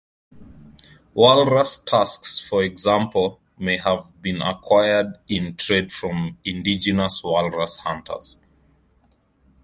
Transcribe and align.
Walrus 1.13 1.77
tusks, 1.85 2.39
for 2.39 2.63
example, 2.63 3.39
may 3.59 3.77
have 3.77 4.19
been 4.19 4.41
acquired 4.41 5.19
in 5.27 5.55
trade 5.55 5.91
from 5.91 6.39
indigenous 6.43 7.21
walrus 7.23 7.75
hunters. 7.75 8.37